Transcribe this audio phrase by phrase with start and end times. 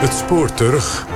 [0.00, 1.06] Het spoor terug.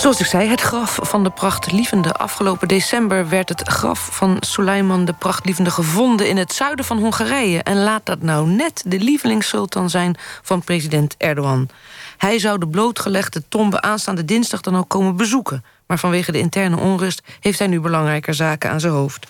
[0.00, 2.12] Zoals ik zei, het graf van de prachtlievende.
[2.12, 7.62] Afgelopen december werd het graf van Suleiman de prachtlievende gevonden in het zuiden van Hongarije.
[7.62, 11.68] En laat dat nou net de lievelingssultan zijn van president Erdogan.
[12.16, 15.64] Hij zou de blootgelegde tombe aanstaande dinsdag dan ook komen bezoeken.
[15.86, 19.26] Maar vanwege de interne onrust heeft hij nu belangrijker zaken aan zijn hoofd.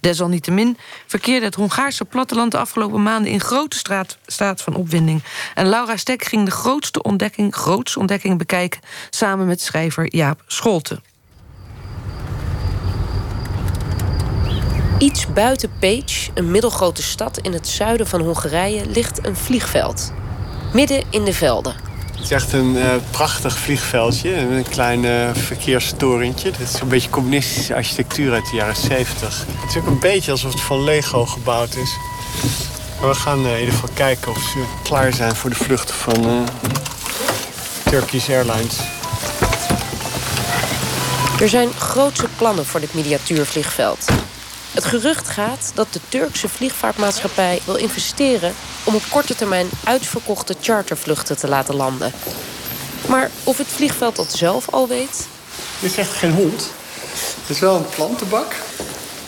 [0.00, 5.22] Desalniettemin verkeerde het Hongaarse platteland de afgelopen maanden in grote straat, staat van opwinding.
[5.54, 11.00] En Laura Stek ging de grootste ontdekking, grootste ontdekking bekijken samen met schrijver Jaap Scholte.
[14.98, 20.12] Iets buiten Pécs, een middelgrote stad in het zuiden van Hongarije, ligt een vliegveld.
[20.72, 21.89] Midden in de velden.
[22.20, 24.36] Het is echt een uh, prachtig vliegveldje.
[24.36, 26.50] Een klein uh, verkeerstorentje.
[26.50, 29.46] Het is een beetje communistische architectuur uit de jaren 70.
[29.60, 31.96] Het is ook een beetje alsof het van Lego gebouwd is.
[33.00, 35.94] Maar we gaan uh, in ieder geval kijken of ze klaar zijn voor de vluchten
[35.94, 36.48] van
[37.84, 38.76] Turkish Airlines.
[41.40, 44.08] Er zijn grootse plannen voor dit miniatuurvliegveld.
[44.70, 48.54] Het gerucht gaat dat de Turkse vliegvaartmaatschappij wil investeren
[48.84, 52.12] om op korte termijn uitverkochte chartervluchten te laten landen.
[53.06, 55.26] Maar of het vliegveld dat zelf al weet?
[55.80, 56.70] Dit is echt geen hond.
[57.40, 58.54] Het is wel een plantenbak.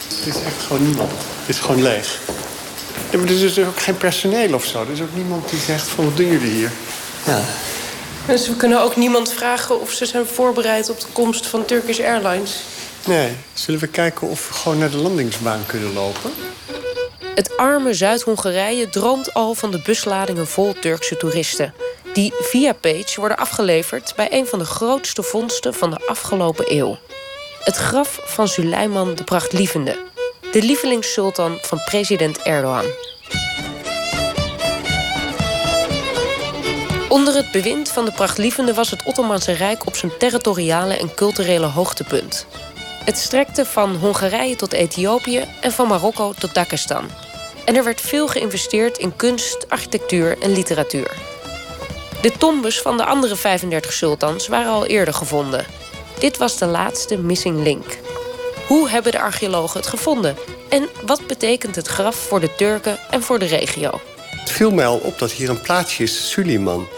[0.08, 1.10] Het is echt gewoon niemand.
[1.10, 2.18] Het is gewoon leeg.
[3.10, 4.82] Ja, maar er is dus ook geen personeel of zo.
[4.82, 6.72] Er is ook niemand die zegt van wat doen jullie hier?
[7.26, 7.40] Ja.
[8.26, 12.00] Dus we kunnen ook niemand vragen of ze zijn voorbereid op de komst van Turkish
[12.00, 12.60] Airlines.
[13.06, 16.30] Nee, zullen we kijken of we gewoon naar de landingsbaan kunnen lopen?
[17.34, 21.74] Het arme Zuid-Hongarije droomt al van de busladingen vol Turkse toeristen.
[22.12, 26.98] Die via Page worden afgeleverd bij een van de grootste vondsten van de afgelopen eeuw.
[27.64, 29.98] Het graf van Suleiman de Prachtlievende.
[30.52, 32.84] De lievelingssultan van president Erdogan.
[37.08, 41.66] Onder het bewind van de Prachtlievende was het Ottomaanse Rijk op zijn territoriale en culturele
[41.66, 42.46] hoogtepunt.
[43.04, 47.10] Het strekte van Hongarije tot Ethiopië en van Marokko tot Dagestan.
[47.64, 51.16] En er werd veel geïnvesteerd in kunst, architectuur en literatuur.
[52.22, 55.66] De tombes van de andere 35 sultans waren al eerder gevonden.
[56.18, 57.98] Dit was de laatste missing link.
[58.66, 60.36] Hoe hebben de archeologen het gevonden?
[60.68, 64.00] En wat betekent het graf voor de Turken en voor de regio?
[64.30, 66.88] Het viel mij al op dat hier een plaatsje is, Suleiman.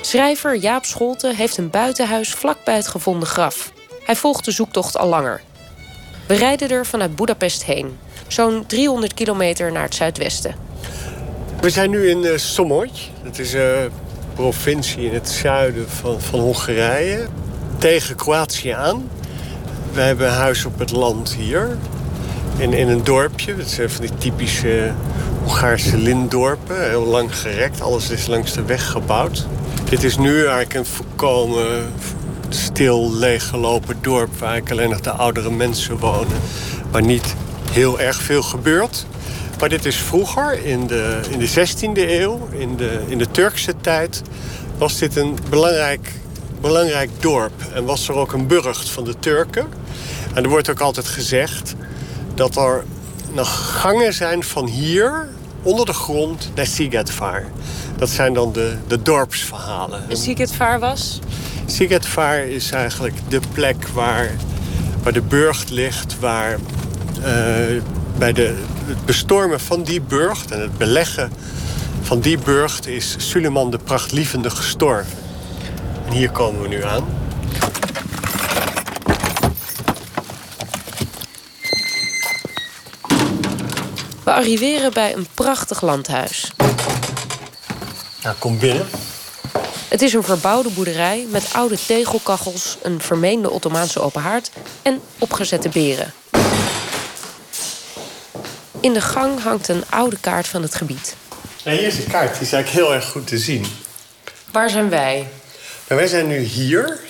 [0.00, 3.72] Schrijver Jaap Scholte heeft een buitenhuis vlakbij het gevonden graf.
[4.04, 5.42] Hij volgt de zoektocht al langer.
[6.26, 7.98] We rijden er vanuit Budapest heen.
[8.26, 10.54] Zo'n 300 kilometer naar het zuidwesten.
[11.60, 13.08] We zijn nu in uh, Somogy.
[13.22, 13.90] Dat is een
[14.34, 17.26] provincie in het zuiden van, Hongarije.
[17.78, 19.10] Tegen Kroatië aan.
[19.92, 21.76] We hebben een huis op het land hier.
[22.58, 23.54] In, in een dorpje.
[23.54, 24.92] Het zijn van die typische
[25.42, 26.88] Hongaarse lintdorpen.
[26.88, 27.80] Heel lang gerekt.
[27.80, 29.46] Alles is langs de weg gebouwd.
[29.88, 31.92] Dit is nu eigenlijk een volkomen
[32.56, 34.38] stil, leeggelopen dorp...
[34.38, 36.40] waar eigenlijk alleen nog de oudere mensen wonen.
[36.90, 37.34] Waar niet
[37.70, 39.06] heel erg veel gebeurt.
[39.60, 43.74] Maar dit is vroeger, in de, in de 16e eeuw, in de, in de Turkse
[43.80, 44.22] tijd...
[44.78, 46.12] was dit een belangrijk,
[46.60, 47.62] belangrijk dorp.
[47.74, 49.66] En was er ook een burcht van de Turken.
[50.34, 51.74] En er wordt ook altijd gezegd
[52.34, 52.84] dat er
[53.32, 55.28] nog gangen zijn van hier
[55.62, 57.44] onder de grond naar Sigetvaar.
[57.96, 60.10] Dat zijn dan de, de dorpsverhalen.
[60.10, 61.20] En Sigetvaar was?
[61.66, 64.30] Sigetvaar is eigenlijk de plek waar,
[65.02, 66.18] waar de burcht ligt...
[66.18, 66.58] waar
[67.18, 67.82] uh,
[68.18, 68.54] bij de,
[68.84, 71.32] het bestormen van die burcht en het beleggen
[72.02, 72.86] van die burcht...
[72.86, 75.18] is Suleiman de Prachtlievende gestorven.
[76.06, 77.04] En hier komen we nu aan.
[84.24, 86.52] We arriveren bij een prachtig landhuis.
[88.22, 88.86] Nou, kom binnen.
[89.88, 94.50] Het is een verbouwde boerderij met oude tegelkachels, een vermeende Ottomaanse open haard
[94.82, 96.12] en opgezette beren.
[98.80, 101.16] In de gang hangt een oude kaart van het gebied.
[101.62, 103.66] Ja, hier is de kaart, die is eigenlijk heel erg goed te zien.
[104.50, 105.28] Waar zijn wij?
[105.88, 107.00] Nou, wij zijn nu hier.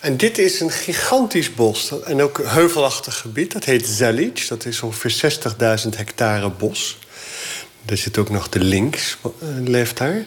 [0.00, 3.52] En dit is een gigantisch bos en ook een heuvelachtig gebied.
[3.52, 4.48] Dat heet Zalic.
[4.48, 5.40] Dat is ongeveer
[5.82, 6.98] 60.000 hectare bos.
[7.86, 9.30] Er zit ook nog de links, uh,
[9.68, 10.24] leeft daar.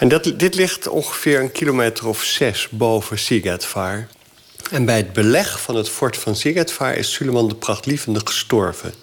[0.00, 4.08] En dat, dit ligt ongeveer een kilometer of zes boven Sigetvaar.
[4.70, 8.94] En bij het beleg van het fort van Sigetvaar is Suleiman de Prachtlievende gestorven.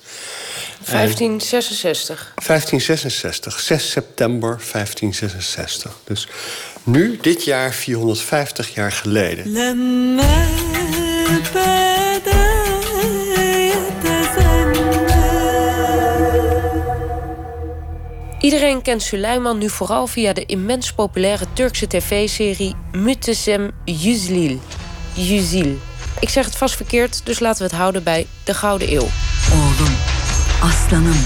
[0.86, 2.32] 1566.
[2.36, 6.00] 1566, 6 september 1566.
[6.04, 6.28] Dus
[6.84, 9.52] nu, dit jaar, 450 jaar geleden.
[18.48, 24.60] Iedereen kent Suleiman nu vooral via de immens populaire Turkse tv-serie Muttesem Yüzlil.
[25.14, 25.78] Yüzil.
[26.20, 29.08] Ik zeg het vast verkeerd, dus laten we het houden bij de Gouden Eeuw.
[29.52, 29.94] Oğlum,
[30.62, 31.26] aslanım,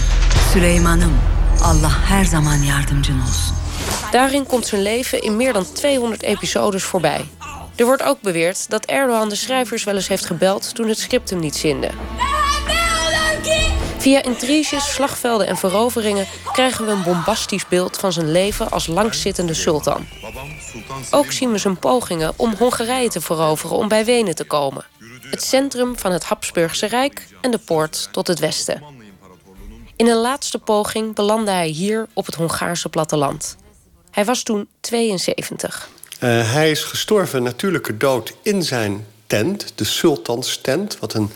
[0.51, 1.19] Süleyman'ım.
[1.63, 3.56] Allah her zaman yardımcın olsun.
[4.12, 7.25] Daarin komt zijn leven in meer dan 200 episodes voorbij.
[7.75, 11.29] Er wordt ook beweerd dat Erdogan de schrijvers wel eens heeft gebeld toen het script
[11.29, 11.89] hem niet zinde.
[14.01, 19.53] Via intriges, slagvelden en veroveringen krijgen we een bombastisch beeld van zijn leven als langzittende
[19.53, 20.07] sultan.
[21.12, 24.86] Ook zien we zijn pogingen om Hongarije te veroveren om bij Wenen te komen.
[25.21, 28.83] Het centrum van het Habsburgse Rijk en de poort tot het westen.
[29.95, 33.57] In een laatste poging belandde hij hier op het Hongaarse platteland.
[34.12, 35.89] Hij was toen 72.
[36.19, 41.31] Uh, hij is gestorven natuurlijke dood in zijn tent, de sultans tent, wat een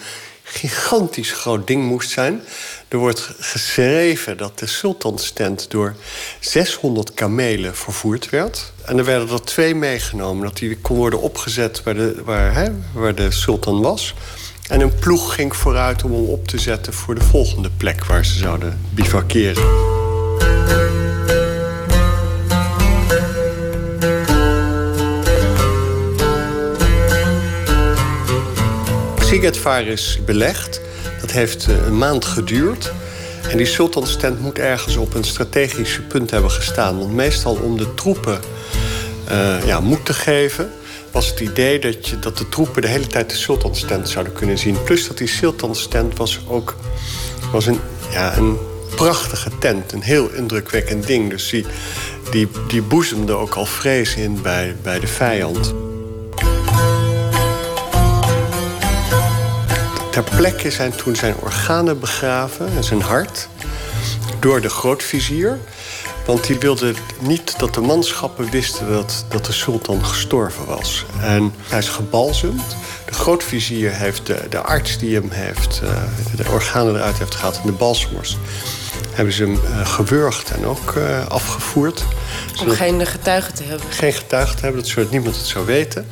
[0.47, 2.41] gigantisch groot ding moest zijn.
[2.87, 5.95] Er wordt geschreven dat de sultanstent door
[6.39, 8.71] 600 kamelen vervoerd werd.
[8.85, 12.69] En er werden er twee meegenomen, dat die kon worden opgezet waar de, waar, hè,
[12.93, 14.13] waar de sultan was.
[14.67, 18.25] En een ploeg ging vooruit om hem op te zetten voor de volgende plek waar
[18.25, 19.63] ze zouden bivakeren.
[29.35, 30.81] Sigetvaar is belegd.
[31.21, 32.91] Dat heeft eh, een maand geduurd.
[33.49, 36.99] En die sultanstent moet ergens op een strategisch punt hebben gestaan.
[36.99, 38.39] Want meestal om de troepen
[39.31, 40.71] uh, ja, moed te geven...
[41.11, 44.57] was het idee dat, je, dat de troepen de hele tijd de sultanstent zouden kunnen
[44.57, 44.83] zien.
[44.83, 46.75] Plus dat die sultanstent was ook
[47.51, 47.79] was een,
[48.11, 48.57] ja, een
[48.95, 49.91] prachtige tent.
[49.91, 51.29] Een heel indrukwekkend ding.
[51.29, 51.65] Dus die,
[52.31, 55.73] die, die boezemde ook al vrees in bij, bij de vijand.
[60.15, 63.47] Ter plekke zijn toen zijn organen begraven en zijn hart
[64.39, 65.59] door de grootvizier.
[66.25, 71.05] Want die wilde niet dat de manschappen wisten dat, dat de sultan gestorven was.
[71.21, 72.75] En hij is gebalsemd.
[73.05, 75.89] De grootvizier heeft de, de arts die hem heeft, uh,
[76.35, 78.37] de organen eruit heeft gehaald en de balsemers
[79.13, 82.03] hebben ze hem uh, gewurgd en ook uh, afgevoerd.
[82.61, 83.91] Om geen getuigen te hebben.
[83.91, 86.07] Geen getuigen te hebben, dat zodat niemand het zou weten.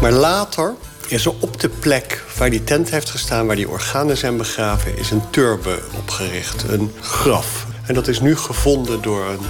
[0.00, 0.74] Maar later
[1.12, 3.46] is er op de plek waar die tent heeft gestaan...
[3.46, 6.64] waar die organen zijn begraven, is een turbe opgericht.
[6.68, 7.66] Een graf.
[7.86, 9.40] En dat is nu gevonden door een,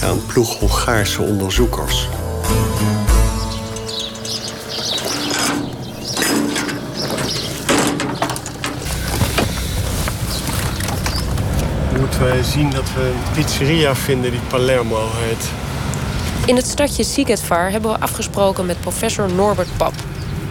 [0.00, 2.08] ja, een ploeg Hongaarse onderzoekers.
[11.98, 15.50] moeten we zien dat we een pizzeria vinden die Palermo heet.
[16.46, 19.92] In het stadje Sigetvar hebben we afgesproken met professor Norbert Pap.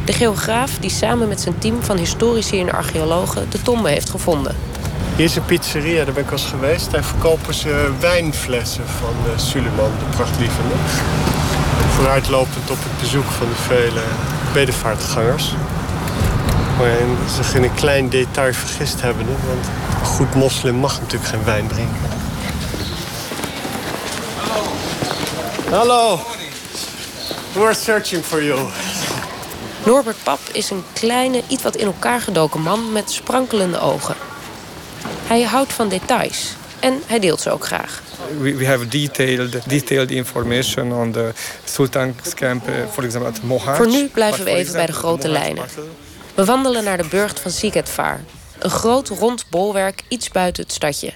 [0.10, 4.56] De geograaf die samen met zijn team van historici en archeologen de tombe heeft gevonden.
[5.16, 6.92] Hier is een pizzeria, daar ben ik al eens geweest.
[6.92, 10.74] Daar verkopen ze wijnflessen van uh, Suleiman, de prachtlievende.
[11.96, 14.02] Vooruitlopend op het bezoek van de vele
[14.54, 15.54] bedevaartgangers.
[16.78, 16.98] Maar
[17.36, 19.26] zich in een klein detail vergist hebben.
[19.26, 19.66] Want
[20.00, 22.10] een goed moslim mag natuurlijk geen wijn drinken.
[25.70, 25.78] Hallo.
[25.78, 26.20] Hallo.
[27.54, 28.60] We're searching for you.
[29.90, 34.16] Norbert Pap is een kleine, iets wat in elkaar gedoken man met sprankelende ogen.
[35.28, 38.02] Hij houdt van details en hij deelt ze ook graag.
[38.40, 43.76] We, we have detailed, detailed information on the Sultan's camp, uh, for example at Mohaj.
[43.76, 45.66] Voor nu blijven we even bij de grote lijnen.
[46.34, 48.24] We wandelen naar de burcht van Sigetvaar.
[48.60, 51.14] Een groot rond bolwerk iets buiten het stadje.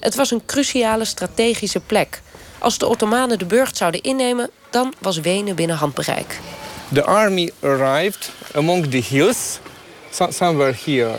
[0.00, 2.20] Het was een cruciale strategische plek.
[2.58, 6.38] Als de Ottomanen de burcht zouden innemen, dan was Wenen binnen handbereik.
[6.92, 9.60] The army arrived among the hills,
[10.10, 11.18] somewhere here.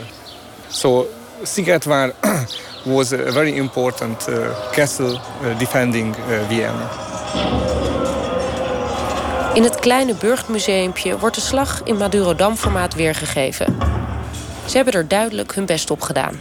[0.70, 1.08] So
[1.44, 2.14] Sigetvar
[2.86, 4.36] was a very important uh,
[4.72, 6.90] castle uh, defending uh, Vienna.
[9.54, 13.78] In het kleine burchtmuseumpje wordt de slag in Madurodam-formaat weergegeven.
[14.66, 16.40] Ze hebben er duidelijk hun best op gedaan.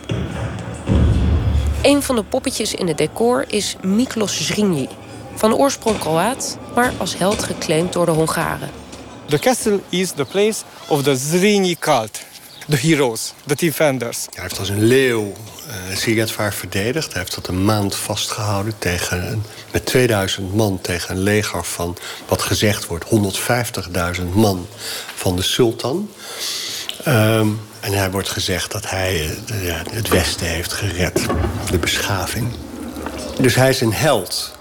[1.83, 4.89] Een van de poppetjes in het decor is Miklos Zrinji.
[5.35, 8.86] Van oorsprong Kroaat, maar als held geclaimd door de Hongaren.
[9.29, 12.25] The castle is the place of the Zrinji cult.
[12.69, 14.27] The heroes, the defenders.
[14.31, 15.33] Hij heeft als een leeuw
[15.69, 17.13] uh, Sigetvaar verdedigd.
[17.13, 21.97] Hij heeft dat een maand vastgehouden tegen met 2000 man tegen een leger van,
[22.29, 23.05] wat gezegd wordt,
[24.19, 24.67] 150.000 man
[25.15, 26.11] van de sultan.
[27.09, 31.27] Um, en hij wordt gezegd dat hij ja, het Westen heeft gered,
[31.71, 32.53] de beschaving.
[33.41, 34.56] Dus hij is een held.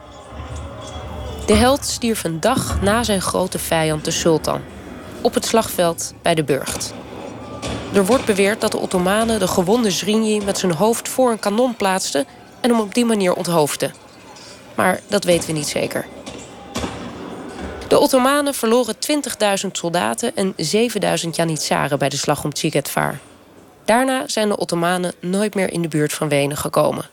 [1.45, 4.61] De held stierf een dag na zijn grote vijand, de sultan.
[5.21, 6.93] Op het slagveld bij de burcht.
[7.93, 11.75] Er wordt beweerd dat de Ottomanen de gewonde Zrinji met zijn hoofd voor een kanon
[11.75, 12.25] plaatsten
[12.61, 13.93] en hem op die manier onthoofden.
[14.75, 16.05] Maar dat weten we niet zeker.
[17.87, 18.95] De Ottomanen verloren
[19.65, 20.53] 20.000 soldaten en
[21.23, 23.19] 7.000 janitsaren bij de slag om Tsigetvaar.
[23.83, 27.09] Daarna zijn de Ottomanen nooit meer in de buurt van Wenen gekomen.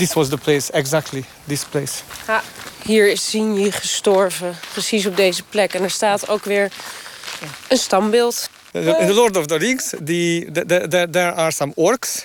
[0.00, 2.02] This was the place, exactly this place.
[2.26, 2.42] Ja,
[2.82, 5.74] hier is Zinji gestorven, precies op deze plek.
[5.74, 6.72] En er staat ook weer
[7.68, 8.50] een standbeeld.
[8.72, 12.24] In the Lord of the Rings, the, the, the, there are some orcs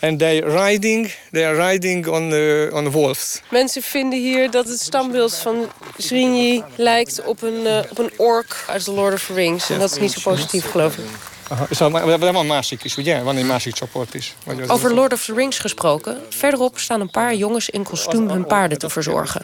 [0.00, 3.40] and they riding, they are riding on the, on wolves.
[3.50, 8.64] Mensen vinden hier dat het standbeeld van Zrinji lijkt op een, uh, op een ork
[8.68, 9.70] uit The Lord of the Rings.
[9.70, 11.04] En dat is niet zo positief, geloof ik.
[11.48, 12.94] We hebben een másik is?
[12.94, 14.34] Van een másik csoport is.
[14.66, 16.18] Over Lord of the Rings gesproken.
[16.28, 19.42] Verderop staan een paar jongens in kostuum hun paarden te verzorgen.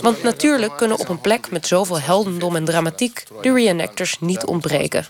[0.00, 3.22] Want natuurlijk kunnen op een plek met zoveel heldendom en dramatiek...
[3.42, 5.06] de reenactors niet ontbreken.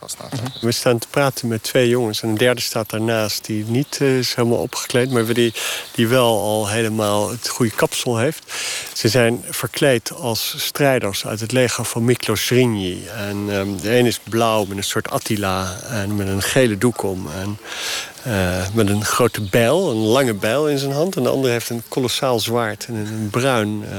[0.61, 2.23] We staan te praten met twee jongens.
[2.23, 5.11] En een derde staat daarnaast die niet uh, is helemaal opgekleed...
[5.11, 5.55] maar die,
[5.95, 8.53] die wel al helemaal het goede kapsel heeft.
[8.93, 13.07] Ze zijn verkleed als strijders uit het leger van Miklos Zrinji.
[13.07, 15.75] En um, de een is blauw met een soort Attila...
[15.91, 17.27] En met een gele doek om.
[17.41, 17.59] En
[18.27, 21.17] uh, met een grote bijl, een lange bijl in zijn hand.
[21.17, 23.97] En de andere heeft een kolossaal zwaard en een bruin, uh,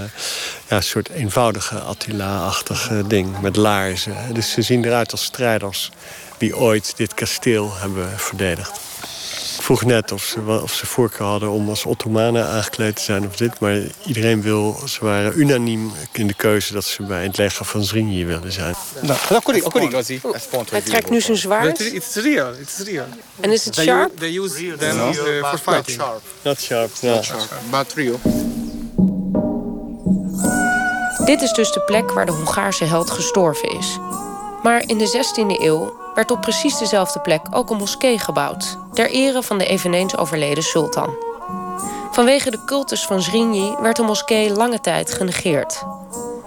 [0.68, 4.16] ja, soort eenvoudige Attila-achtig ding met laarzen.
[4.34, 5.92] Dus ze zien eruit als strijders
[6.38, 8.80] die ooit dit kasteel hebben verdedigd.
[9.68, 13.28] Ik vroeg net of ze, of ze voorkeur hadden om als Ottomanen aangekleed te zijn
[13.28, 13.60] of dit.
[13.60, 17.84] Maar iedereen wil, ze waren unaniem in de keuze dat ze bij het leger van
[17.84, 18.76] Zrinji wilden zijn.
[19.02, 21.80] Nou, dat Hij trekt nu zijn zwaard.
[21.80, 23.06] It's real, it's real.
[23.40, 24.18] En is het sharp?
[24.20, 26.02] They use them uh, for fighting.
[26.42, 27.22] Not sharp, ja.
[27.70, 28.20] But real.
[31.26, 33.98] Dit is dus de plek waar de Hongaarse held gestorven is.
[34.64, 39.10] Maar in de 16e eeuw werd op precies dezelfde plek ook een moskee gebouwd, ter
[39.10, 41.16] ere van de eveneens overleden sultan.
[42.12, 45.84] Vanwege de cultus van Zrinji werd de moskee lange tijd genegeerd.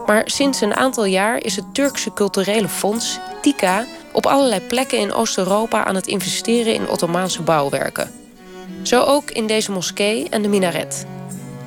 [0.07, 5.13] Maar sinds een aantal jaar is het Turkse Culturele Fonds, TIKA, op allerlei plekken in
[5.13, 8.11] Oost-Europa aan het investeren in Ottomaanse bouwwerken.
[8.83, 11.07] Zo ook in deze moskee en de minaret.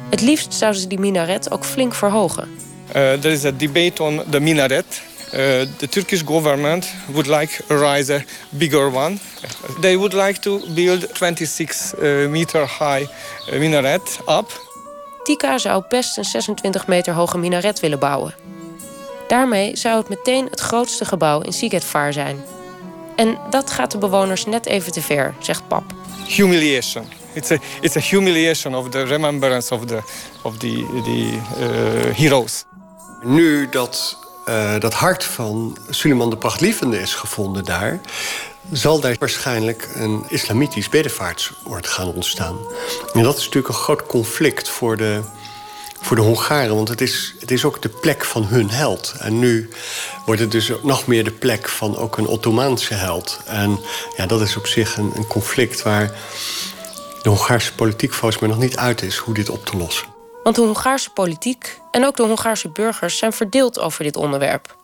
[0.10, 2.50] Het liefst zouden ze die minaret ook flink verhogen.
[2.88, 5.02] Uh, there is a debate on the minaret.
[5.34, 9.20] Uh, the Turkish government would like to rise a bigger one.
[9.82, 13.08] They would like to build 26 uh, meter high
[13.52, 14.62] uh, minaret up.
[15.24, 18.36] Tika zou best een 26 meter hoge minaret willen bouwen.
[19.28, 22.44] Daarmee zou het meteen het grootste gebouw in Sigetvaar zijn.
[23.16, 25.84] En dat gaat de bewoners net even te ver, zegt Pap.
[26.28, 27.06] Humiliation.
[27.34, 30.00] It's a, it's a humiliation of the remembrance of the,
[30.44, 32.64] of the, the uh, heroes.
[33.24, 38.02] Nu dat uh, dat hart van Suleiman de Prachtlievende is gevonden daar...
[38.72, 42.58] zal daar waarschijnlijk een islamitisch bedevaartsoord gaan ontstaan.
[43.14, 45.22] En dat is natuurlijk een groot conflict voor de,
[46.02, 46.76] voor de Hongaren...
[46.76, 49.14] want het is, het is ook de plek van hun held.
[49.20, 49.70] En nu
[50.26, 53.40] wordt het dus nog meer de plek van ook een Ottomaanse held.
[53.46, 53.80] En
[54.18, 56.12] ja, dat is op zich een, een conflict waar
[57.22, 59.18] de Hongaarse politiek volgens mij nog niet uit is...
[59.18, 60.13] hoe dit op te lossen.
[60.44, 64.76] Want de Hongaarse politiek en ook de Hongaarse burgers zijn verdeeld over dit onderwerp.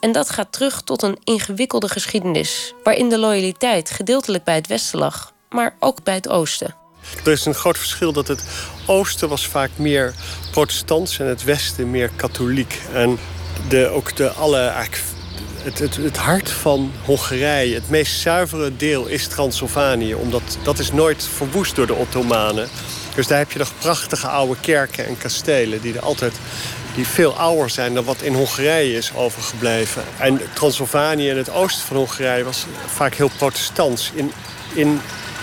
[0.00, 4.98] En dat gaat terug tot een ingewikkelde geschiedenis, waarin de loyaliteit gedeeltelijk bij het Westen
[4.98, 6.74] lag, maar ook bij het Oosten.
[7.24, 8.44] Er is een groot verschil dat het
[8.86, 10.14] Oosten was vaak meer
[10.50, 12.80] protestants en het Westen meer katholiek.
[12.92, 13.18] En
[13.68, 14.72] de, ook de alle,
[15.56, 20.14] het, het, het hart van Hongarije, het meest zuivere deel is Transylvanië.
[20.14, 22.68] Omdat dat is nooit verwoest door de Ottomanen.
[23.20, 25.80] Dus daar heb je nog prachtige oude kerken en kastelen...
[25.80, 26.32] die er altijd
[26.94, 30.04] die veel ouder zijn dan wat in Hongarije is overgebleven.
[30.18, 34.10] En Transylvanië en het oosten van Hongarije was vaak heel protestants...
[34.14, 34.32] in,
[34.74, 35.00] in,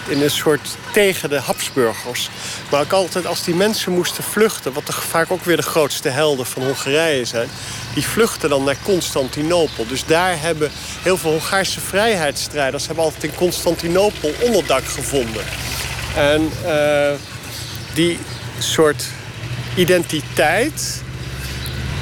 [0.07, 2.29] in een soort tegen de Habsburgers.
[2.71, 4.73] Maar ook altijd als die mensen moesten vluchten...
[4.73, 7.49] wat er vaak ook weer de grootste helden van Hongarije zijn...
[7.93, 9.87] die vluchten dan naar Constantinopel.
[9.87, 12.85] Dus daar hebben heel veel Hongaarse vrijheidsstrijders...
[12.85, 15.43] hebben altijd in Constantinopel onderdak gevonden.
[16.15, 16.51] En...
[16.65, 17.11] Uh,
[17.97, 18.19] die
[18.59, 19.03] soort
[19.75, 21.01] identiteit...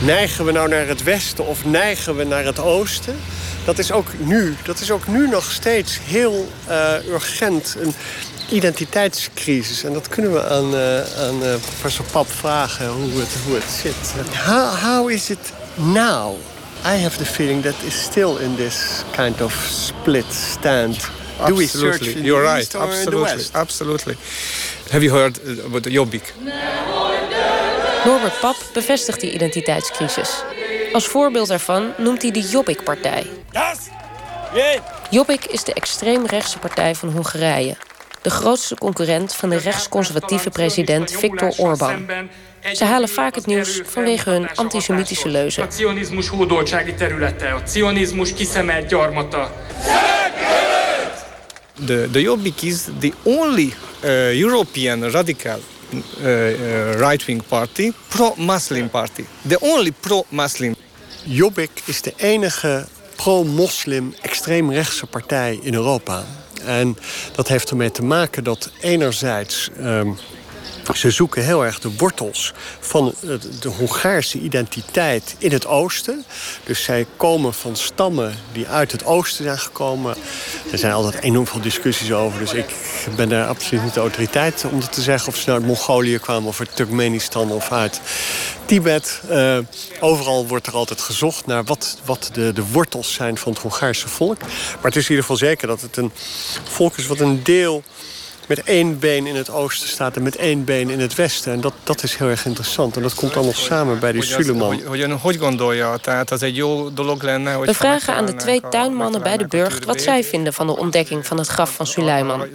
[0.02, 3.16] neigen we nou naar het westen of neigen we naar het oosten...
[3.66, 7.76] dat is ook nu, dat is ook nu nog steeds heel uh, urgent.
[7.80, 7.94] Een
[8.50, 9.84] identiteitscrisis.
[9.84, 13.72] En dat kunnen we aan, uh, aan uh, professor Pap vragen hoe het, hoe het
[13.82, 14.14] zit.
[14.46, 16.36] How, how is it now?
[16.86, 21.10] I have the feeling that it's still in this kind of split stand.
[21.48, 22.62] Do we search in You're the right.
[22.62, 23.20] east or Absolutely.
[23.20, 23.56] in the west?
[23.56, 24.16] Absolutely.
[24.90, 26.34] Have you heard about the Jobbik?
[28.06, 30.44] Norbert Pap bevestigt die identiteitscrisis.
[30.94, 33.26] Als voorbeeld daarvan noemt hij de Jobbik-partij.
[35.10, 37.76] Jobbik is de extreemrechtse partij van Hongarije.
[38.26, 42.10] de grootste concurrent van de rechtsconservatieve president Viktor Orbán.
[42.74, 45.68] Ze halen vaak het nieuws vanwege hun antisemitische leuzen.
[51.76, 59.26] The, the Jobbik is the only uh, European radical uh, uh, right-wing party, pro-Muslim party.
[59.48, 60.76] The only pro-Muslim.
[61.24, 66.24] Jobbik is de enige pro-moslim extreemrechtse partij in Europa.
[66.66, 66.98] En
[67.36, 70.18] dat heeft ermee te maken dat enerzijds um,
[70.94, 73.14] ze zoeken heel erg de wortels van
[73.60, 76.26] de Hongaarse identiteit in het oosten.
[76.64, 80.16] Dus zij komen van stammen die uit het oosten zijn gekomen.
[80.72, 82.40] Er zijn altijd enorm veel discussies over.
[82.40, 82.76] Dus ik
[83.16, 85.28] ben daar absoluut niet de autoriteit om te zeggen...
[85.28, 88.02] of ze nou uit Mongolië kwamen of uit Turkmenistan of uit
[88.66, 89.22] Tibet.
[89.30, 89.58] Uh,
[90.00, 94.08] overal wordt er altijd gezocht naar wat, wat de, de wortels zijn van het Hongaarse
[94.08, 94.40] volk.
[94.42, 96.12] Maar het is in ieder geval zeker dat het een
[96.64, 97.84] volk is wat een deel
[98.48, 101.54] met één been in het oosten staat en met één been in het westen.
[101.54, 102.96] En dat, dat is heel erg interessant.
[102.96, 104.82] En dat komt allemaal samen bij die Suleiman.
[107.66, 111.26] We vragen aan de twee tuinmannen bij de burcht wat zij vinden van de ontdekking
[111.26, 112.48] van het graf van Suleiman.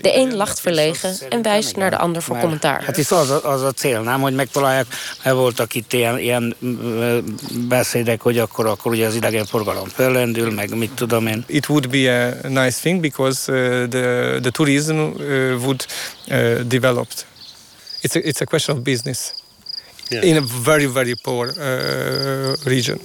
[0.00, 2.86] De een lacht verlegen en wijst naar de ander voor commentaar.
[2.86, 4.86] Het is az az a cél, nem, hogy megtalálják.
[5.22, 6.54] Er voltak itt ilyen, ilyen
[7.68, 11.44] beszédek, hogy akkor, akkor ugye az idegenforgalom fellendül, meg mit tudom én.
[11.46, 13.52] It would be a nice thing because
[13.88, 15.86] the, the tourism uh, would
[16.28, 17.08] uh, develop.
[18.00, 19.34] It's a, it's a question of business
[20.08, 20.24] yeah.
[20.24, 23.00] in a very, very poor uh, region.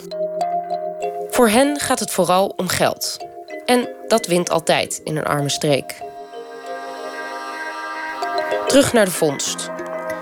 [1.30, 3.18] Voor hen gaat het vooral om geld.
[3.66, 5.96] En dat wint altijd in een arme streek.
[8.68, 9.70] Terug naar de vondst.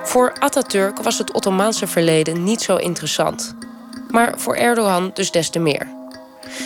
[0.03, 3.56] Voor Atatürk was het Ottomaanse verleden niet zo interessant.
[4.10, 6.00] Maar voor Erdogan dus des te meer.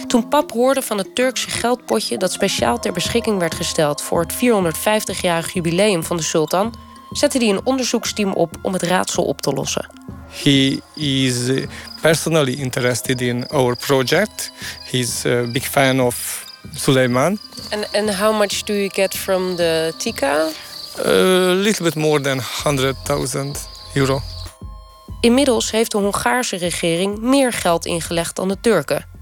[0.07, 4.33] Toen pap hoorde van het Turkse geldpotje dat speciaal ter beschikking werd gesteld voor het
[4.33, 6.73] 450-jarig jubileum van de sultan,
[7.11, 9.89] zette hij een onderzoeksteam op om het raadsel op te lossen.
[10.43, 11.67] He is uh,
[12.01, 14.51] personally interested in our project.
[14.91, 17.39] He's a big fan of Suleiman.
[17.71, 20.49] And, and how much do you get from the tika?
[21.05, 22.45] A little bit more than 100.000
[23.93, 24.21] euro.
[25.21, 29.14] Inmiddels heeft de Hongaarse regering meer geld ingelegd dan de Turken.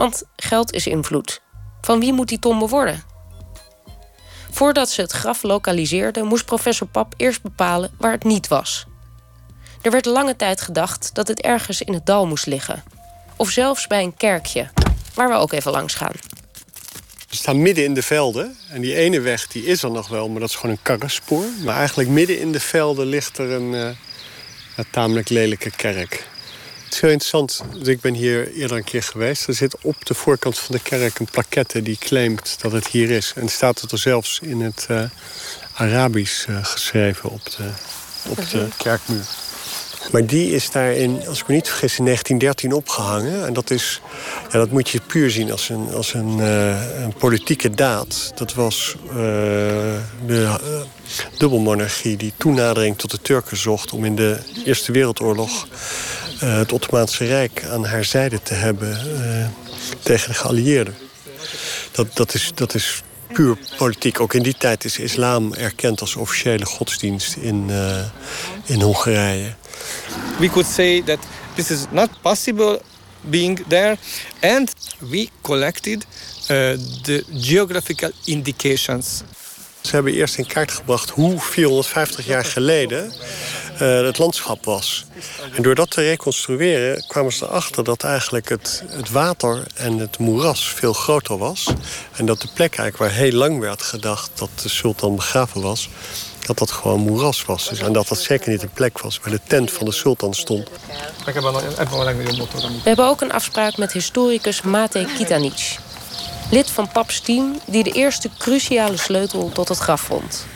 [0.00, 1.40] Want geld is invloed.
[1.80, 3.02] Van wie moet die tombe worden?
[4.50, 8.86] Voordat ze het graf lokaliseerden, moest professor Pap eerst bepalen waar het niet was.
[9.82, 12.82] Er werd lange tijd gedacht dat het ergens in het dal moest liggen.
[13.36, 14.68] Of zelfs bij een kerkje,
[15.14, 16.14] waar we ook even langs gaan.
[17.28, 18.56] We staan midden in de velden.
[18.68, 21.44] En die ene weg die is er nog wel, maar dat is gewoon een karrenspoor.
[21.64, 23.88] Maar eigenlijk midden in de velden ligt er een, uh,
[24.76, 26.28] een tamelijk lelijke kerk.
[26.90, 27.62] Het is heel interessant.
[27.88, 29.46] Ik ben hier eerder een keer geweest.
[29.46, 33.10] Er zit op de voorkant van de kerk een plaquette die claimt dat het hier
[33.10, 33.32] is.
[33.36, 35.02] En staat het er zelfs in het uh,
[35.74, 37.70] Arabisch uh, geschreven op de,
[38.28, 38.68] op de mhm.
[38.76, 39.24] kerkmuur.
[40.12, 43.46] Maar die is daarin, als ik me niet vergis, in 1913 opgehangen.
[43.46, 44.00] En dat, is,
[44.50, 48.32] ja, dat moet je puur zien als een, als een, uh, een politieke daad.
[48.34, 50.54] Dat was uh, de uh,
[51.38, 53.92] dubbelmonarchie die toenadering tot de Turken zocht...
[53.92, 55.66] om in de Eerste Wereldoorlog
[56.42, 59.46] uh, het Ottomaanse Rijk aan haar zijde te hebben uh,
[60.02, 60.94] tegen de geallieerden.
[61.92, 64.20] Dat, dat, is, dat is puur politiek.
[64.20, 68.04] Ook in die tijd is islam erkend als officiële godsdienst in, uh,
[68.64, 69.54] in Hongarije.
[70.38, 71.18] We could say that
[71.54, 72.80] this is not possible
[73.20, 73.96] being there
[74.40, 76.06] and we collected
[77.02, 79.22] the geographical indications.
[79.80, 83.12] Ze hebben eerst in kaart gebracht hoe 450 jaar geleden
[83.80, 85.04] uh, het landschap was.
[85.54, 90.18] En door dat te reconstrueren kwamen ze erachter dat eigenlijk het, het water en het
[90.18, 91.66] moeras veel groter was.
[92.16, 95.88] En dat de plek eigenlijk waar heel lang werd gedacht dat de sultan begraven was,
[96.46, 97.68] dat dat gewoon moeras was.
[97.68, 100.34] Dus, en dat dat zeker niet een plek was waar de tent van de sultan
[100.34, 100.68] stond.
[102.82, 105.78] We hebben ook een afspraak met historicus Mate Kitanic.
[106.50, 110.46] Lid van Paps team die de eerste cruciale sleutel tot het graf vond.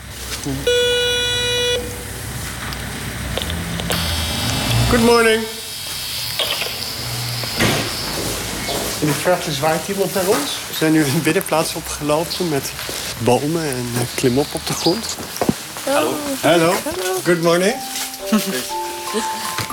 [4.95, 5.41] Good morning.
[9.01, 10.59] In de verte zwaait iemand naar ons.
[10.67, 12.73] We zijn nu een binnenplaats opgelopen met
[13.23, 15.17] bomen en klimop op de grond.
[15.85, 16.11] Hallo.
[16.41, 16.73] Hallo.
[17.23, 17.75] Good morning.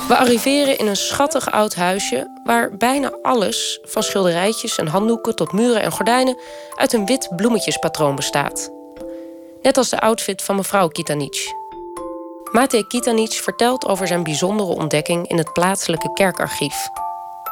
[0.09, 5.53] We arriveren in een schattig oud huisje waar bijna alles, van schilderijtjes en handdoeken tot
[5.53, 6.39] muren en gordijnen,
[6.75, 8.71] uit een wit bloemetjespatroon bestaat.
[9.63, 11.61] Net als de outfit van mevrouw Kitanic.
[12.53, 16.75] Mate Kitanic vertelt over zijn bijzondere ontdekking in het plaatselijke kerkarchief.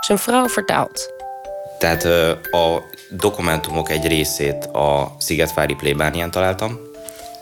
[0.00, 1.08] Zijn vrouw vertaalt.
[1.78, 2.04] Tehát
[2.54, 6.78] a dokumentumok egy részét a Szigetvári plébánián találtam.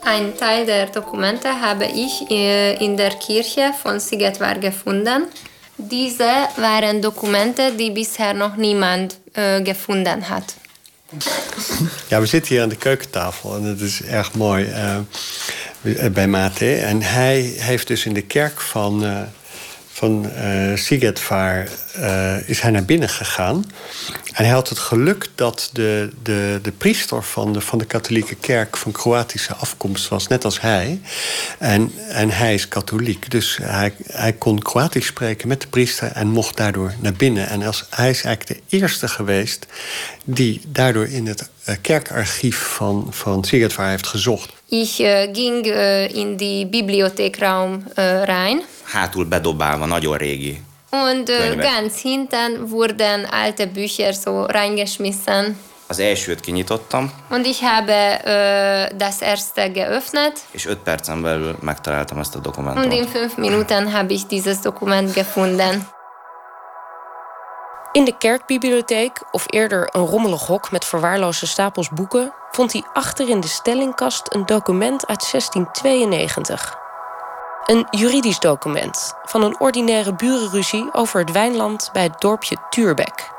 [0.04, 5.28] Ein Teil der Dokumente habe ich äh, in der Kirche von Sigetvar gefunden.
[5.76, 10.44] Diese waren Dokumente, die bisher noch niemand äh, gefunden hat.
[12.08, 14.68] Ja, we zitten hier aan de keukentafel en dat is erg mooi
[15.82, 16.74] uh, bij Mate.
[16.74, 19.20] En hij heeft dus in de kerk van, uh,
[19.92, 21.68] van uh, Sigetvaar
[22.46, 23.64] is hij naar binnen gegaan.
[24.32, 28.34] En hij had het geluk dat de, de, de priester van de, van de katholieke
[28.34, 31.00] kerk van Kroatische afkomst was, net als hij.
[31.58, 36.28] En, en hij is katholiek, dus hij, hij kon Kroatisch spreken met de priester en
[36.28, 37.48] mocht daardoor naar binnen.
[37.48, 39.66] En als, hij is eigenlijk de eerste geweest
[40.24, 41.48] die daardoor in het
[41.80, 44.52] kerkarchief van, van Sigetvaar heeft gezocht.
[44.68, 48.62] Ich uh, ging uh, in die Bibliothekraum uh, rein.
[48.82, 50.60] Hátul bedobálva, nagyon régi.
[50.90, 55.56] Und ganz hinten wurden alte Bücher so reingeschmissen.
[55.90, 57.10] Az elsőt kinyitottam.
[57.30, 60.40] Und ich habe das erste geöffnet.
[60.50, 62.92] És öt percen belül megtaláltam ezt a dokumentumot.
[62.92, 65.88] Und in fünf Minuten habe ich dieses Dokument gefunden.
[67.92, 73.28] In de kerkbibliotheek, of eerder een rommelig hok met verwaarloosde stapels boeken, vond hij achter
[73.28, 76.87] in de stellingkast een document uit 1692.
[77.68, 83.30] Een juridisch document van een ordinaire burenruzie over het wijnland bij het dorpje Tuurbek.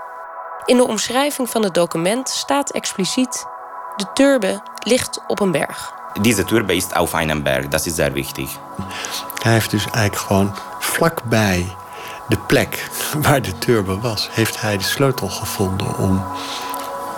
[0.66, 3.46] In de omschrijving van het document staat expliciet:
[3.96, 5.94] de turbe ligt op een berg.
[6.22, 8.58] Deze turbe is auf einem Berg, dat is zeer wichtig.
[9.42, 11.76] Hij heeft dus eigenlijk gewoon vlakbij
[12.28, 12.90] de plek
[13.22, 16.26] waar de turbe was, heeft hij de sleutel gevonden om,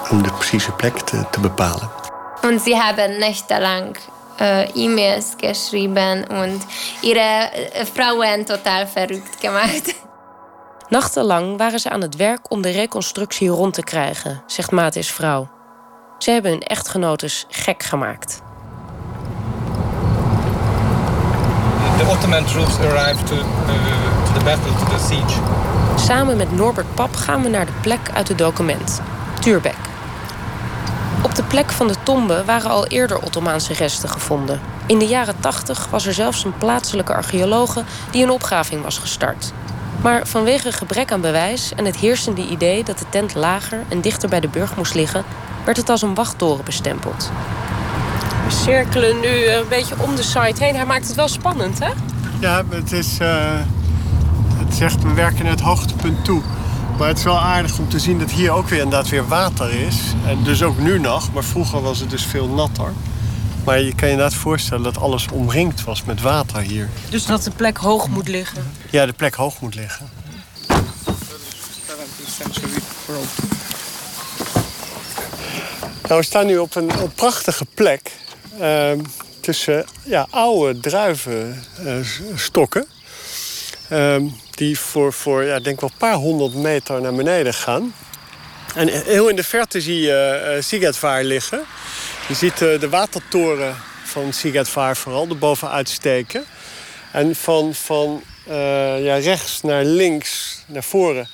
[0.10, 1.90] om de precieze plek te, te bepalen.
[2.42, 4.21] En ze hebben nächtelang äh,
[4.76, 6.62] E-Mails geschrieben und
[7.02, 7.50] ihre
[7.94, 9.96] Frauen total verrückt gemacht.
[10.90, 15.50] Nachtenlang waren ze aan het werk om de reconstructie rond te krijgen, zegt Matis vrouw.
[16.18, 18.42] Ze hebben hun echtgenotes gek gemaakt.
[21.98, 23.42] The Ottoman troops arrived to, uh,
[24.26, 25.40] to the battle, to the siege.
[25.96, 29.02] Samen met Norbert Pap gaan we naar de plek uit het document,
[29.40, 29.91] Tuurbek.
[31.24, 34.60] Op de plek van de tombe waren al eerder Ottomaanse resten gevonden.
[34.86, 39.52] In de jaren 80 was er zelfs een plaatselijke archeologe die een opgraving was gestart.
[40.02, 44.30] Maar vanwege gebrek aan bewijs en het heersende idee dat de tent lager en dichter
[44.30, 45.24] bij de burg moest liggen,
[45.66, 47.32] werd het als een wachttoren bestempeld.
[48.46, 50.76] We cirkelen nu een beetje om de site heen.
[50.76, 51.90] Hij maakt het wel spannend, hè?
[52.40, 53.20] Ja, het is.
[53.22, 53.60] Uh,
[54.56, 56.42] het zegt we werken naar het hoogtepunt toe.
[57.02, 59.74] Maar het is wel aardig om te zien dat hier ook weer inderdaad weer water
[59.74, 59.96] is.
[60.28, 62.94] En dus ook nu nog, maar vroeger was het dus veel natter.
[63.66, 66.90] Maar je kan je inderdaad voorstellen dat alles omringd was met water hier.
[67.10, 68.72] Dus dat de plek hoog moet liggen?
[68.90, 70.10] Ja, de plek hoog moet liggen.
[76.08, 78.12] Nou, we staan nu op een, een prachtige plek.
[78.60, 78.92] Uh,
[79.40, 82.86] tussen ja, oude druivenstokken.
[82.88, 83.01] Uh,
[84.52, 87.94] die voor, voor ja, denk wel een paar honderd meter naar beneden gaan.
[88.76, 91.62] En heel in de verte zie je uh, Sigetvaar liggen.
[92.28, 96.44] Je ziet uh, de watertoren van Sigetvaar vooral erboven uitsteken.
[97.12, 101.30] En van, van uh, ja, rechts naar links, naar voren,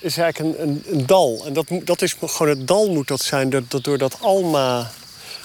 [0.00, 1.42] is eigenlijk een, een, dal.
[1.46, 4.90] En dat, dat is gewoon het dal moet dat zijn, dat door dat Alma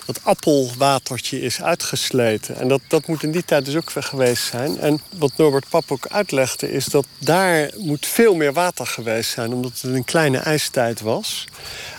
[0.05, 2.55] dat appelwatertje is uitgesleten.
[2.55, 4.79] En dat, dat moet in die tijd dus ook geweest zijn.
[4.79, 9.53] En wat Norbert Pap ook uitlegde is dat daar moet veel meer water geweest zijn...
[9.53, 11.45] omdat het een kleine ijstijd was.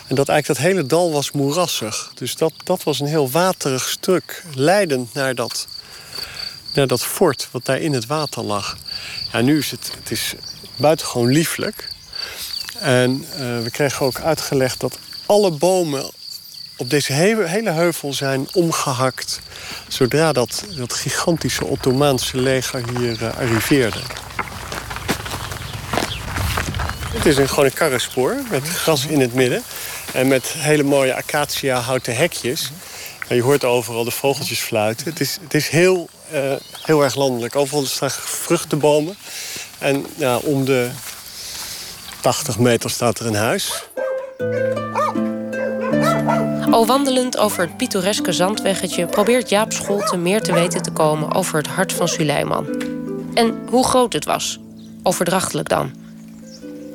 [0.07, 2.11] En dat eigenlijk dat hele dal was moerassig.
[2.13, 5.67] Dus dat, dat was een heel waterig stuk, leidend naar dat,
[6.73, 8.77] naar dat fort wat daar in het water lag.
[9.31, 10.33] Ja, nu is het, het is
[10.75, 11.87] buitengewoon lieflijk.
[12.79, 16.11] En uh, we kregen ook uitgelegd dat alle bomen
[16.77, 19.39] op deze hele heuvel zijn omgehakt...
[19.87, 23.99] zodra dat, dat gigantische Ottomaanse leger hier uh, arriveerde.
[27.13, 29.63] Het is een, gewoon een karrenspoor met gras in het midden...
[30.13, 32.71] en met hele mooie acacia houten hekjes.
[33.27, 35.09] En je hoort overal de vogeltjes fluiten.
[35.09, 37.55] Het is, het is heel, uh, heel erg landelijk.
[37.55, 39.17] Overal staan vruchtenbomen.
[39.77, 40.89] En ja, om de
[42.21, 43.83] 80 meter staat er een huis.
[46.71, 51.57] Al wandelend over het pittoreske zandweggetje probeert Jaap Scholte meer te weten te komen over
[51.57, 52.67] het hart van Suleiman.
[53.33, 54.59] En hoe groot het was,
[55.03, 55.91] overdrachtelijk dan.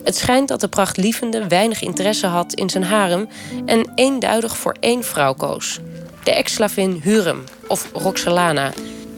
[0.05, 3.29] Het schijnt dat de prachtlievende weinig interesse had in zijn harem
[3.66, 5.79] en eenduidig voor één vrouw koos.
[6.23, 8.73] De ex-slavin Hurem, of Roxalana,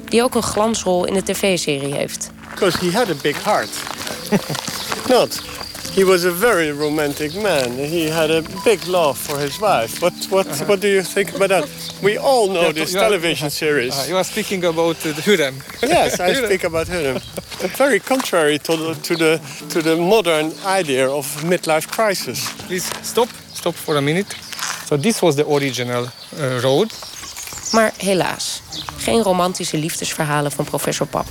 [0.08, 2.30] die ook een glansrol in de tv-serie heeft.
[2.50, 3.70] Because he had a big heart.
[5.08, 5.42] Not.
[5.94, 7.70] He was a very romantic man.
[7.78, 10.02] He had a big love for his wife.
[10.02, 11.68] What what what do you think about that?
[12.02, 13.94] We all know this television series.
[13.94, 15.54] Uh, you are speaking about uh, the Hürrem.
[15.82, 17.20] Yes, I speak about him.
[17.76, 22.52] Very contrary to the to the to the modern idea of midlife crisis.
[22.66, 23.28] Please stop.
[23.52, 24.34] Stop for a minute.
[24.86, 26.92] So this was the original uh, road.
[27.72, 28.62] Maar helaas,
[28.98, 31.26] geen romantische liefdesverhalen van professor Pap.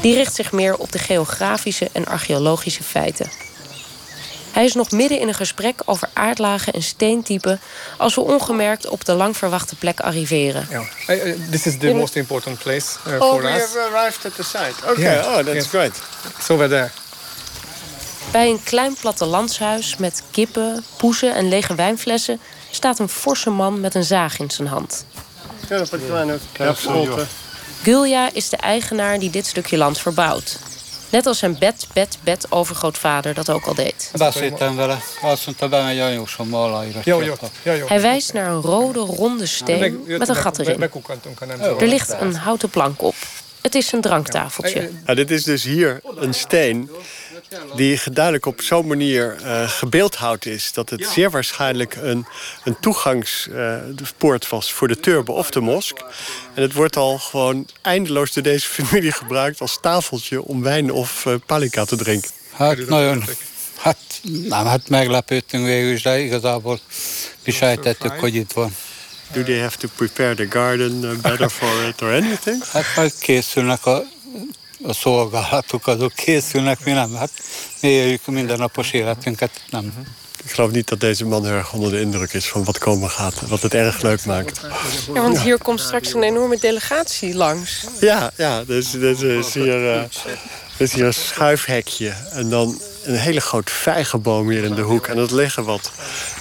[0.00, 3.30] Die richt zich meer op de geografische en archeologische feiten.
[4.54, 7.60] Hij is nog midden in een gesprek over aardlagen en steentypen
[7.98, 10.66] als we ongemerkt op de lang verwachte plek arriveren.
[10.70, 10.84] Yeah.
[11.08, 13.60] I, uh, this is the most important place uh, Oh, for we us.
[13.60, 14.90] have arrived at the site.
[14.90, 15.66] Okay, Yeah, oh, that's yes.
[15.66, 16.00] great.
[16.38, 16.90] It's over there.
[18.30, 22.40] Bij een klein plattelandshuis met kippen, poezen en lege wijnflessen
[22.70, 25.04] staat een forse man met een zaag in zijn hand.
[27.82, 30.58] Gulja is de eigenaar die dit stukje land verbouwt.
[31.14, 34.10] Net als zijn bed, bed, bed overgrootvader dat ook al deed.
[37.86, 40.90] Hij wijst naar een rode, ronde steen met een gat erin.
[41.78, 43.14] Er ligt een houten plank op.
[43.60, 44.90] Het is een dranktafeltje.
[45.06, 46.90] Ja, dit is dus hier een steen
[47.76, 50.72] die duidelijk op zo'n manier eh, gebeeldhouwd is...
[50.72, 52.26] dat het zeer waarschijnlijk een,
[52.64, 55.98] een toegangspoort was voor de turbe of de mosk.
[56.54, 59.60] En het wordt al gewoon eindeloos door deze familie gebruikt...
[59.60, 62.30] als tafeltje om wijn of eh, palika te drinken.
[62.50, 63.24] Hát nagyon,
[63.76, 66.78] hát nem, hát meglepődtünk végül is, de igazából
[67.44, 68.74] mi sejtettük, hogy itt van.
[69.32, 72.62] Do they have to prepare the garden uh, better for it or anything?
[72.72, 74.02] Hát majd készülnek a,
[74.88, 77.14] a szolgálatok, azok készülnek, mi nem.
[77.14, 77.30] Hát
[77.80, 79.92] mi éljük mindennapos életünket, nem.
[80.44, 83.10] Ik geloof niet dat deze man heel erg onder de indruk is van wat komen
[83.10, 83.48] gaat.
[83.48, 84.60] Wat het erg leuk maakt.
[85.14, 87.86] Ja, want hier komt straks een enorme delegatie langs.
[88.00, 90.08] Ja, ja dus, dus is hier, eh, er
[90.78, 92.14] is hier een schuifhekje.
[92.30, 95.06] En dan een hele grote vijgenboom hier in de hoek.
[95.06, 95.90] En dat liggen wat,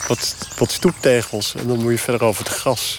[0.08, 1.56] wat, wat stoeptegels.
[1.56, 2.98] En dan moet je verder over het gras.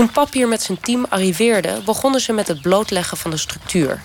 [0.00, 4.02] Toen Pap hier met zijn team arriveerde, begonnen ze met het blootleggen van de structuur.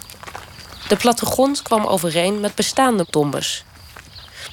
[0.88, 3.64] De plattegrond kwam overeen met bestaande tombes.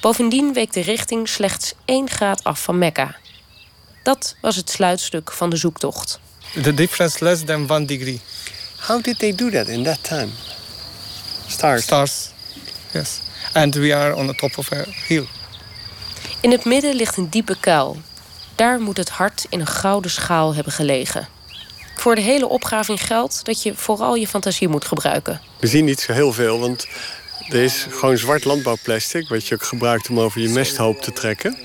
[0.01, 3.15] Bovendien week de richting slechts 1 graad af van Mekka.
[4.03, 6.19] Dat was het sluitstuk van de zoektocht.
[6.61, 8.21] The difference less than one degree.
[8.79, 10.29] How did they do that in that time?
[11.47, 11.83] Stars.
[11.83, 12.29] Stars.
[12.93, 13.19] Yes.
[13.53, 15.27] And we are on the top of a hill.
[16.41, 18.01] In het midden ligt een diepe kuil.
[18.55, 21.27] Daar moet het hart in een gouden schaal hebben gelegen.
[21.95, 25.41] Voor de hele opgraving geldt dat je vooral je fantasie moet gebruiken.
[25.59, 26.87] We zien niet zo heel veel, want
[27.49, 29.29] er is gewoon zwart landbouwplastic...
[29.29, 31.57] wat je ook gebruikt om over je mesthoop te trekken.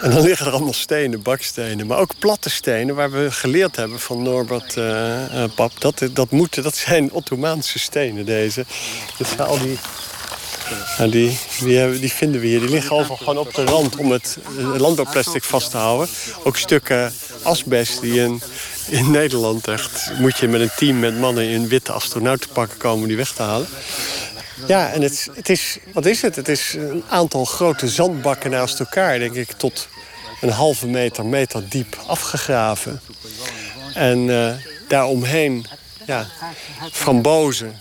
[0.00, 1.86] En dan liggen er allemaal stenen, bakstenen.
[1.86, 5.80] Maar ook platte stenen, waar we geleerd hebben van Norbert eh, eh, Pap.
[5.80, 8.64] Dat, dat, moeten, dat zijn Ottomaanse stenen, deze.
[9.18, 9.78] Dat zijn al die...
[11.10, 11.38] Die,
[12.00, 12.60] die, vinden we hier.
[12.60, 14.38] Die liggen overal gewoon op de rand om het
[14.76, 16.08] landbouwplastic vast te houden.
[16.44, 18.42] Ook stukken asbest die in,
[18.88, 20.10] in Nederland echt...
[20.18, 23.42] moet je met een team met mannen in witte astronautenpakken komen om die weg te
[23.42, 23.68] halen.
[24.66, 26.36] Ja, en het, het is, wat is het?
[26.36, 29.88] Het is een aantal grote zandbakken naast elkaar, denk ik, tot
[30.40, 33.00] een halve meter, meter diep afgegraven.
[33.94, 34.54] En eh,
[34.88, 35.66] daaromheen,
[36.06, 36.26] ja,
[36.92, 37.78] frambozen,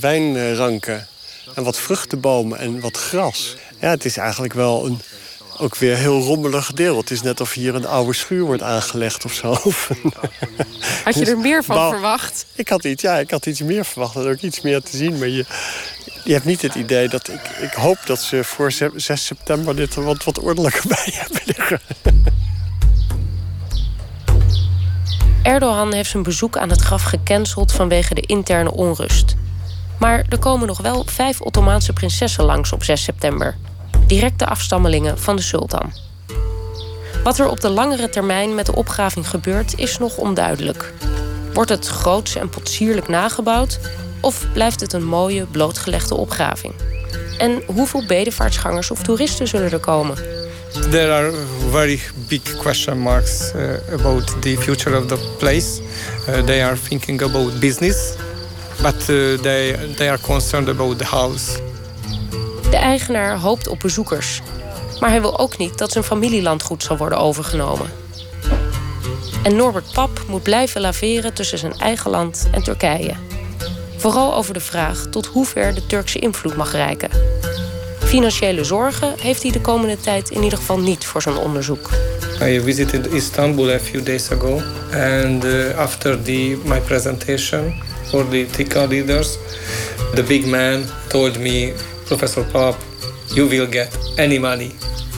[0.00, 1.08] wijnranken
[1.54, 3.56] en wat vruchtenbomen en wat gras.
[3.80, 5.00] Ja, het is eigenlijk wel een
[5.58, 6.96] ook weer heel rommelig deel.
[6.96, 9.48] Het is net of hier een oude schuur wordt aangelegd of zo.
[11.04, 12.46] Had je er meer van Bouw- verwacht?
[12.54, 14.14] Ik had iets, ja, ik had iets meer verwacht.
[14.14, 15.18] Er ook iets meer te zien.
[15.18, 15.44] Maar je,
[16.24, 17.40] je hebt niet het idee dat ik...
[17.60, 21.40] Ik hoop dat ze voor ze- 6 september dit er wat, wat ordelijker bij hebben
[21.44, 21.80] liggen.
[25.42, 29.34] Erdogan heeft zijn bezoek aan het graf gecanceld vanwege de interne onrust.
[30.00, 33.56] Maar er komen nog wel vijf Ottomaanse prinsessen langs op 6 september.
[34.06, 35.92] Directe afstammelingen van de sultan.
[37.24, 40.92] Wat er op de langere termijn met de opgraving gebeurt, is nog onduidelijk.
[41.52, 43.78] Wordt het groots en potsierlijk nagebouwd?
[44.20, 46.74] Of blijft het een mooie, blootgelegde opgraving?
[47.38, 50.16] En hoeveel bedevaartsgangers of toeristen zullen er komen?
[50.90, 51.32] There are
[51.70, 55.80] very big question marks uh, about the future of the place.
[56.28, 58.14] Uh, they are thinking about business,
[58.82, 61.58] but uh, they, they are concerned about the house.
[62.70, 64.40] De eigenaar hoopt op bezoekers.
[65.00, 67.90] Maar hij wil ook niet dat zijn familielandgoed zal worden overgenomen.
[69.42, 73.14] En Norbert Pap moet blijven laveren tussen zijn eigen land en Turkije.
[73.96, 77.10] Vooral over de vraag tot hoever de Turkse invloed mag reiken.
[77.98, 81.90] Financiële zorgen heeft hij de komende tijd in ieder geval niet voor zijn onderzoek.
[82.42, 84.60] I visited Istanbul a few days ago,
[84.92, 89.38] and uh, after the, my presentation for the TICA leaders,
[90.14, 91.72] the big man told me
[92.06, 92.76] Professor Pop,
[93.34, 94.72] you will get any money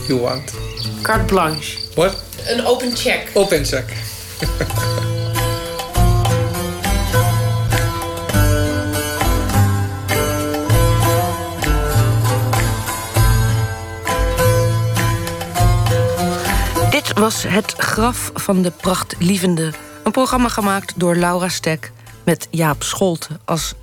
[0.08, 0.54] you want.
[1.02, 1.78] Carte blanche.
[1.94, 2.22] What?
[2.46, 3.30] Een open check.
[3.34, 3.84] Open check.
[16.90, 19.70] Dit was Het Graf van de Prachtlievende.
[20.04, 21.92] Een programma gemaakt door Laura Stek
[22.24, 23.74] met Jaap Scholte als